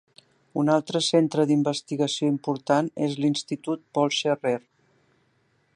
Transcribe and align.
Un 0.61 0.71
altre 0.75 1.01
centre 1.07 1.45
d'investigació 1.51 2.31
important 2.31 2.89
és 3.09 3.17
l'Institut 3.25 3.87
Paul 3.99 4.15
Scherrer. 4.21 4.57